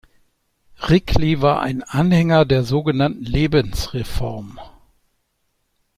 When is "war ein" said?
1.43-1.83